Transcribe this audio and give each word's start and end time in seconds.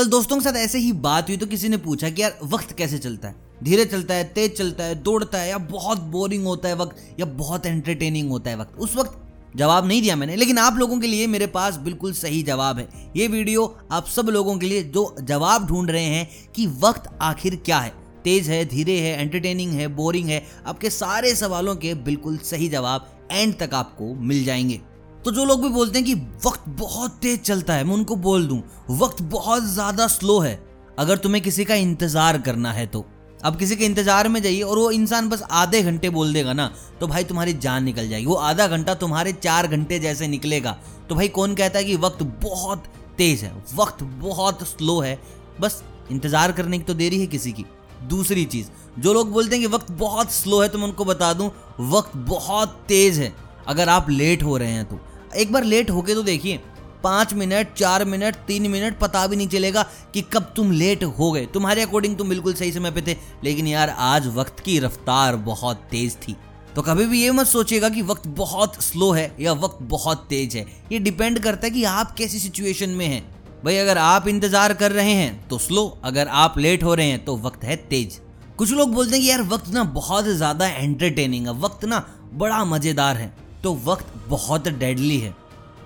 कल 0.00 0.06
दोस्तों 0.06 0.36
के 0.36 0.42
साथ 0.42 0.52
ऐसे 0.52 0.78
ही 0.78 0.92
बात 0.92 1.28
हुई 1.28 1.36
तो 1.36 1.46
किसी 1.46 1.68
ने 1.68 1.76
पूछा 1.76 2.10
कि 2.10 2.22
यार, 2.22 2.38
वक्त 2.44 2.72
कैसे 2.72 2.98
चलता 2.98 3.28
है? 3.28 3.34
धीरे 3.62 3.84
चलता 3.84 4.14
है, 4.14 4.24
तेज 4.24 4.56
चलता 4.58 4.84
है, 4.84 4.94
दौड़ता 5.02 5.38
है 5.38 5.48
या 5.48 5.58
बहुत 5.58 6.00
बोरिंग 6.00 6.44
होता 6.44 6.68
है 6.68 6.76
वक्त 6.76 7.16
या 7.20 7.26
बहुत 7.26 7.66
एंटरटेनिंग 7.66 8.30
होता 8.30 8.50
है 8.50 8.56
वक्त? 8.56 8.78
उस 8.78 8.96
वक्त 8.96 9.18
जवाब 9.56 9.86
नहीं 9.86 10.02
दिया 10.02 10.16
मैंने, 10.16 10.36
लेकिन 10.36 10.58
आप 10.58 10.76
लोगों 10.76 10.98
के 10.98 11.06
लिए 11.06 11.26
मेरे 11.26 11.46
पास 11.46 11.76
बिल्कुल 11.76 12.12
सही 12.12 12.42
जवाब 12.42 12.78
है। 12.78 12.88
ये 13.16 13.28
वीडियो 13.28 13.78
आप 13.92 14.06
सब 14.06 14.26
लोगों 14.26 14.58
के 14.58 14.66
लिए 14.66 14.82
जो 14.82 15.16
जवाब 15.20 15.66
ढूंढ 15.66 15.90
रहे 15.90 16.04
हैं 16.04 16.52
कि 16.54 16.66
वक्त 16.66 17.18
आखिर 17.22 17.56
क्या 17.56 17.78
है? 17.78 17.92
तेज 18.24 18.48
है, 18.48 18.64
धीरे 18.64 19.00
है 19.00 19.20
एंटरटेनिंग 19.20 19.72
है 19.72 19.88
बोरिंग 19.88 20.28
है, 20.28 20.46
आपके 20.66 20.90
सारे 20.90 21.34
सवालों 21.34 21.76
के 21.76 21.94
बिल्कुल 21.94 22.38
सही 22.38 22.68
जवाब 22.68 23.28
एंड 23.32 23.58
तक 23.58 23.70
आपको 23.74 24.14
मिल 24.14 24.44
जाएँगे। 24.44 24.80
तो 25.24 25.30
जो 25.30 25.44
लोग 25.44 25.62
भी 25.62 25.68
बोलते 25.68 25.98
हैं 25.98 26.06
कि 26.06 26.14
वक्त 26.44 26.68
बहुत 26.70 27.18
तेज 27.22 27.40
चलता 27.42 27.74
है, 27.74 27.84
मैं 27.84 27.94
उनको 27.94 28.16
बोल 28.18 28.46
दूँ, 28.46 28.62
वक्त 28.92 29.22
बहुत 29.24 29.64
ज़्यादा 29.64 30.06
स्लो 30.08 30.38
है। 30.40 30.58
अगर 30.98 31.18
तुम्हें 31.18 31.42
किसी 31.42 31.64
का 31.64 31.74
इंतज़ार 31.76 32.38
करना 32.40 32.72
है 32.72 32.86
तो। 32.86 33.04
अब 33.40 33.56
किसी 33.56 33.76
के 33.76 33.84
इंतज़ार 33.84 34.28
में 34.28 34.40
जाइए 34.42 34.62
और 34.62 34.78
वो 34.78 34.90
इंसान 34.90 35.28
बस 35.28 35.42
आधे 35.52 35.82
घंटे 35.82 36.08
बोल 36.10 36.32
देगा 36.32 36.52
ना 36.52 36.70
तो 37.00 37.06
भाई 37.06 37.24
तुम्हारी 37.24 37.52
जान 37.54 37.84
निकल 37.84 38.08
जाएगी। 38.08 38.26
वो 38.26 38.34
आधा 38.34 38.66
घंटा 38.68 38.94
तुम्हारे 38.96 39.32
चार 39.34 39.66
घंटे 39.66 39.98
जैसे 39.98 40.28
निकलेगा। 40.28 40.76
तो 41.08 41.14
भाई 41.14 41.28
कौन 41.30 41.54
कहता 41.54 41.78
है 41.78 41.84
कि 41.84 41.96
वक्त 41.98 42.22
बहुत 42.42 42.84
तेज 43.18 43.44
है, 43.44 43.52
वक्त 43.74 44.02
बहुत 44.02 44.62
स्लो 44.68 44.98
है। 45.00 45.18
बस 45.60 45.82
इंतज़ार 46.10 46.52
करने 46.52 46.78
की 46.78 46.84
तो 46.84 46.94
देरी 46.94 47.20
है 47.20 47.26
किसी 47.26 47.52
की। 47.52 47.64
दूसरी 48.08 48.44
चीज़, 48.46 48.66
जो 48.98 49.12
लोग 49.14 49.30
बोलते 49.32 49.56
हैं 49.56 49.64
कि 49.64 49.74
वक्त 49.74 49.90
बहुत 49.92 50.32
स्लो 50.32 50.60
है 50.60 50.68
तो 50.68 50.78
मैं 50.78 50.84
उनको 50.84 51.04
बता 51.04 51.32
दूँ, 51.32 51.50
वक्त 51.80 52.16
बहुत 52.18 52.80
तेज 52.88 53.18
है। 53.18 53.32
अगर 53.68 53.88
आप 53.88 54.10
लेट 54.10 54.42
हो 54.42 54.56
रहे 54.56 54.70
हैं 54.70 54.84
तो। 54.84 55.00
एक 55.32 55.52
बार 55.52 55.64
लेट 55.64 55.90
होके 55.90 56.14
तो 56.14 56.22
देखिए, 56.22 56.60
पाँच 57.04 57.32
मिनट, 57.34 57.72
चार 57.74 58.04
मिनट, 58.04 58.36
तीन 58.46 58.70
मिनट, 58.70 58.98
पता 58.98 59.26
भी 59.26 59.36
नहीं 59.36 59.48
चलेगा 59.48 59.82
कि 60.14 60.22
कब 60.32 60.52
तुम 60.56 60.70
लेट 60.72 61.04
हो 61.04 61.30
गए। 61.32 61.46
तुम्हारे 61.46 61.82
अकॉर्डिंग 61.82 62.16
तुम 62.16 62.28
बिल्कुल 62.28 62.54
सही 62.54 62.72
समय 62.72 62.90
पे 62.90 63.02
थे, 63.02 63.16
लेकिन 63.44 63.66
यार 63.66 63.90
आज 63.90 64.26
वक्त 64.36 64.60
की 64.60 64.78
रफ्तार 64.78 65.36
बहुत 65.44 65.86
तेज 65.90 66.16
थी। 66.18 66.36
तो 66.76 66.82
कभी 66.82 67.06
भी 67.06 67.22
ये 67.22 67.30
मत 67.30 67.46
सोचिएगा 67.46 67.88
कि 67.88 68.02
वक्त 68.02 68.26
बहुत 68.36 68.82
स्लो 68.82 69.10
है 69.12 69.34
या 69.40 69.52
वक्त 69.54 69.78
बहुत 69.84 70.26
तेज 70.28 70.56
है। 70.56 70.66
ये 70.92 70.98
डिपेंड 71.00 71.38
करता 71.38 71.66
है 71.66 71.70
कि 71.70 71.84
आप 71.86 72.14
कैसी 72.14 72.38
सिचुएशन 72.38 72.90
में 72.90 73.06
हैं। 73.06 73.22
भाई, 73.64 73.76
अगर 73.76 73.98
आप 73.98 74.28
इंतज़ार 74.28 74.74
कर 74.74 74.92
रहे 74.92 75.12
हैं 75.12 75.48
तो 75.48 75.58
स्लो 75.58 75.86
अगर 76.04 76.28
आप 76.28 76.58
लेट 76.58 76.82
हो 76.84 76.94
रहे 76.94 77.06
हैं 77.06 77.24
तो 77.24 77.36
वक्त 77.38 77.64
है 77.64 77.76
तेज। 77.88 78.20
कुछ 78.58 78.72
लोग 78.72 78.92
बोलते 78.92 79.12
हैं 79.12 79.20
कि 79.20 79.30
यार, 79.30 79.42
वक्त 79.44 79.68
ना 79.68 79.82
बहुत 79.84 80.24
ज़्यादा 80.26 80.66
एंटरटेनिंग 80.66 81.46
है, 81.46 81.52
वक्त 81.54 81.84
ना 81.84 82.04
बड़ा 82.34 82.64
मज़ेदार 82.66 83.16
है। 83.16 83.32
तो 83.62 83.74
वक्त 83.84 84.12
बहुत 84.28 84.68
डेडली 84.70 85.18
है। 85.18 85.34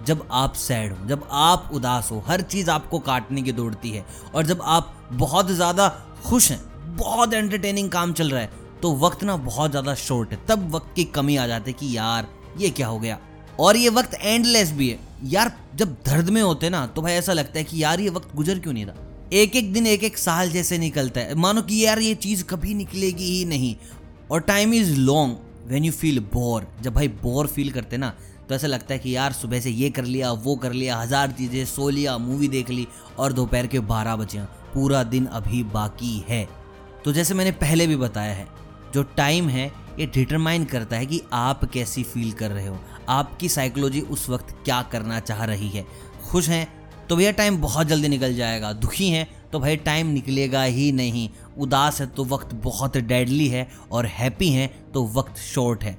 जब 0.06 0.26
आप 0.32 0.54
सैड 0.54 0.92
हो, 0.92 1.06
जब 1.06 1.26
आप 1.30 1.70
उदास 1.74 2.08
हो, 2.12 2.22
हर 2.26 2.40
चीज़ 2.42 2.70
आपको 2.70 2.98
काटने 3.00 3.42
की 3.42 3.52
दौड़ती 3.52 3.90
है 3.90 4.04
और 4.34 4.46
जब 4.46 4.60
आप 4.62 4.94
बहुत 5.12 5.50
ज़्यादा 5.50 5.88
खुश 6.24 6.50
हैं, 6.50 6.60
बहुत 6.96 7.34
एंटरटेनिंग 7.34 7.90
काम 7.90 8.12
चल 8.12 8.30
रहा 8.30 8.40
है 8.40 8.62
तो 8.82 8.92
वक्त 8.96 9.22
ना 9.24 9.36
बहुत 9.38 9.70
ज़्यादा 9.70 9.94
शॉर्ट 9.96 10.32
है। 10.32 10.38
तब 10.48 10.70
वक्त 10.70 10.94
की 10.96 11.04
कमी 11.06 11.36
आ 11.36 11.46
जाती 11.46 11.70
है 11.70 11.76
कि 11.80 11.96
यार, 11.96 12.26
ये 12.58 12.70
क्या 12.70 12.86
हो 12.86 12.98
गया? 12.98 13.18
और 13.60 13.76
ये 13.76 13.88
वक्त 13.90 14.14
एंडलेस 14.14 14.72
भी 14.72 14.88
है। 14.88 14.98
यार, 15.24 15.52
जब 15.74 15.92
दर्द 16.06 16.28
में 16.28 16.40
होते 16.42 16.70
ना 16.70 16.86
तो 16.86 17.02
भाई 17.02 17.12
ऐसा 17.12 17.32
लगता 17.32 17.58
है 17.58 17.64
कि 17.64 17.82
यार, 17.82 18.00
ये 18.00 18.10
वक्त 18.10 18.34
गुजर 18.36 18.58
क्यों 18.58 18.72
नहीं 18.72 18.86
रहा? 18.86 19.28
एक 19.32 19.56
एक 19.56 19.72
दिन 19.72 19.86
एक 19.86 20.04
एक 20.04 20.18
साल 20.18 20.50
जैसे 20.50 20.78
निकलता 20.78 21.20
है। 21.20 21.34
मानो 21.36 21.62
कि 21.62 21.84
यार, 21.84 21.98
ये 21.98 22.14
चीज़ 22.16 22.44
कभी 22.44 22.74
निकलेगी 22.74 23.24
ही 23.28 23.44
नहीं। 23.44 23.74
और 24.30 24.40
time 24.42 24.74
is 24.74 24.94
long 24.96 25.36
when 25.66 25.84
you 25.84 25.92
feel 25.92 26.20
bore 26.32 26.66
जब 26.82 26.94
भाई 26.94 27.08
बोर 27.22 27.46
फील 27.46 27.70
करते 27.70 27.96
ना 27.96 28.14
तो 28.48 28.54
ऐसा 28.54 28.66
लगता 28.66 28.92
है 28.94 28.98
कि 28.98 29.14
यार, 29.16 29.32
सुबह 29.32 29.60
से 29.60 29.70
ये 29.70 29.88
कर 29.90 30.04
लिया, 30.04 30.30
वो 30.32 30.54
कर 30.56 30.72
लिया, 30.72 30.96
हज़ार 30.96 31.30
चीज़ें, 31.30 31.64
सो 31.64 31.88
लिया 31.88 32.16
मूवी 32.18 32.48
देख 32.48 32.70
ली, 32.70 32.86
और 33.18 33.32
दोपहर 33.32 33.66
के 33.66 33.80
बारह 33.80 34.16
बजे 34.16 34.40
पूरा 34.74 35.02
दिन 35.04 35.26
अभी 35.26 35.62
बाकी 35.62 36.16
है। 36.28 36.48
तो 37.04 37.12
जैसे 37.12 37.34
मैंने 37.34 37.50
पहले 37.52 37.86
भी 37.86 37.96
बताया 37.96 38.34
है, 38.34 38.46
जो 38.94 39.02
टाइम 39.16 39.48
है, 39.48 39.66
ये 39.98 40.06
डिटरमाइन 40.06 40.64
करता 40.64 40.96
है 40.96 41.06
कि 41.06 41.22
आप 41.32 41.64
कैसी 41.64 42.02
फील 42.02 42.32
कर 42.32 42.50
रहे 42.50 42.66
हो, 42.66 42.78
आपकी 43.08 43.48
साइकोलॉजी 43.48 44.00
उस 44.00 44.28
वक्त 44.28 44.54
क्या 44.64 44.82
करना 44.82 45.20
चाह 45.20 45.44
रही 45.44 45.68
है। 45.68 45.86
खुश 46.30 46.48
हैं 46.48 46.83
तो 47.08 47.16
भैया 47.16 47.30
टाइम 47.32 47.60
बहुत 47.60 47.86
जल्दी 47.86 48.08
निकल 48.08 48.34
जाएगा। 48.34 48.72
दुखी 48.72 49.08
हैं 49.08 49.26
तो 49.52 49.58
भाई 49.60 49.76
टाइम 49.78 50.06
निकलेगा 50.06 50.62
ही 50.62 50.90
नहीं। 50.92 51.28
उदास 51.58 52.00
है 52.00 52.06
तो 52.06 52.24
वक्त 52.24 52.54
बहुत 52.54 52.96
डेडली 52.96 53.48
है 53.48 53.68
और 53.92 54.06
हैप्पी 54.06 54.48
हैं 54.50 54.68
तो 54.92 55.04
वक्त 55.14 55.38
शॉर्ट 55.38 55.84
है। 55.84 55.96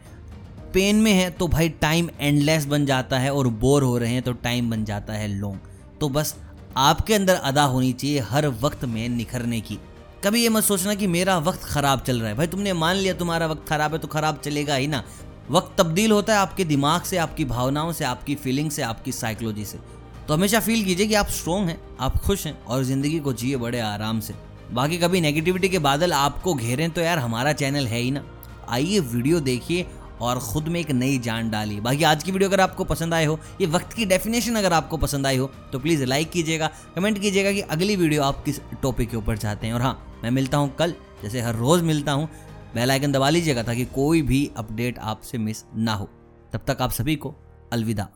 पेन 0.74 0.96
में 0.96 1.12
है 1.14 1.30
तो 1.30 1.48
भाई 1.48 1.70
टाइम 1.82 2.10
एंडलेस 2.20 2.66
बन 2.66 2.86
जाता 2.86 3.20
है 3.20 3.34
और 3.34 3.48
बोर 3.58 3.84
हो 3.84 3.98
रहे 3.98 4.14
हैं 4.14 4.22
तो 4.22 4.34
टाइम 4.34 4.70
बन 4.70 4.86
जाता 4.86 5.14
है 5.14 5.28
लॉन्ग 5.28 5.60
तो 6.02 6.10
बस 6.10 6.36
आपके 6.78 7.14
अंदर 7.14 7.36
अदा 7.36 7.64
होनी 7.64 7.92
चाहिए 7.94 8.20
हर 8.22 8.48
वक्त 8.62 8.86
में 8.86 9.08
निखरने 9.10 9.60
की। 9.62 9.78
कभी 10.24 10.42
ये 10.44 10.50
मत 10.50 10.64
सोचना 10.64 10.96
कि 10.96 11.08
मेरा 11.08 11.38
वक्त 11.40 11.64
खराब 11.64 12.02
चल 12.02 12.20
रहा 12.20 12.30
है। 12.30 12.36
भाई 12.36 12.48
तुमने 12.48 12.74
मान 12.74 12.96
लिया 12.96 13.14
तुम्हारा 13.14 13.48
वक्त 13.48 13.68
खराब 13.70 13.94
है 13.94 14.00
तो 14.00 14.08
खराब 14.08 14.40
चलेगा 14.46 14.76
ही 14.76 14.88
ना। 14.88 15.04
वक्त 15.52 15.76
तब्दील 15.78 16.12
होता 16.12 16.34
है 16.34 16.40
आपके 16.40 16.64
दिमाग 16.66 17.02
से, 17.02 17.18
आपकी 17.18 17.46
भावनाओं 17.46 17.92
से, 17.92 18.06
आपकी 18.06 18.36
फीलिंग 18.36 18.72
से, 18.72 18.82
आपकी 18.82 19.12
साइकोलॉजी 19.12 19.66
से। 19.66 19.80
तो 20.28 20.34
हमेशा 20.34 20.60
फील 20.60 20.84
कीजिए 20.86 21.08
कि 21.08 21.14
आप 21.16 21.28
स्ट्रोंग 21.30 21.68
हैं, 21.70 21.78
आप 22.00 22.18
खुश 22.18 22.46
हैं 22.48 22.58
और 22.66 22.84
ज़िंदगी 22.84 23.20
को 23.20 23.34
जिए 23.34 23.58
बड़े 23.58 23.80
आराम 23.80 24.20
से। 24.20 24.34
बाकी 24.74 24.98
कभी 24.98 25.22
नेगेटिविटी 25.22 25.70
के 25.70 25.80
बादल 25.80 26.14
आपको 26.14 26.54
घेरें 26.54 26.90
तो 26.92 27.02
यार 27.02 27.20
हमारा 27.20 27.54
चैनल 27.54 27.88
है 27.88 28.00
ही 28.00 28.12
ना। 28.12 28.24
आइए 28.70 29.00
वीडियो 29.02 29.40
देखिए 29.42 29.86
और 30.22 30.40
खुद 30.42 30.68
में 30.68 30.80
एक 30.80 30.92
नई 30.92 31.18
जान 31.20 31.50
डाली 31.50 31.80
बाकी 31.82 32.04
आज 32.04 32.24
की 32.24 32.32
वीडियो 32.32 32.50
अगर 32.50 32.62
आपको 32.62 32.84
पसंद 32.84 33.14
आए 33.14 33.26
हो, 33.26 33.40
ये 33.62 33.68
वक्त 33.68 33.94
की 33.94 34.06
डेफिनेशन 34.06 34.56
अगर 34.56 34.74
आपको 34.74 34.98
पसंद 34.98 35.28
आई 35.28 35.38
हो 35.38 35.50
तो 35.72 35.80
प्लीज़ 35.80 36.04
लाइक 36.06 36.32
कीजिएगा 36.32 36.72
कमेंट 36.96 37.22
कीजिएगा 37.22 37.52
कि 37.52 37.62
अगली 37.62 37.96
वीडियो 37.96 38.24
आप 38.24 38.44
किस 38.46 38.60
टॉपिक 38.82 39.10
के 39.10 39.18
ऊपर 39.18 39.38
चाहते 39.38 39.68
हैं। 39.68 39.74
और 39.74 39.82
हाँ 39.82 40.20
मैं 40.24 40.32
मिलता 40.32 40.58
हूँ 40.58 40.76
कल, 40.76 40.94
जैसे 41.24 41.42
हर 41.42 41.56
रोज़ 41.56 41.84
मिलता 41.84 42.12
हूँ। 42.12 42.30
बेल 42.76 42.92
आइकन 42.92 43.12
दबा 43.12 43.30
लीजिएगा 43.30 43.64
ताकि 43.64 43.86
कोई 43.86 44.22
भी 44.22 44.50
अपडेट 44.58 45.00
आपसे 45.00 45.38
मिस 45.38 45.64
ना 45.76 45.94
हो। 45.94 46.10
तब 46.54 46.66
तक 46.68 46.82
आप 46.82 46.92
सभी 46.92 47.16
को 47.16 47.36
अलविदा। 47.74 48.08